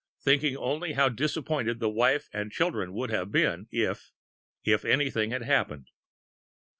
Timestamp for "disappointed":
1.09-1.79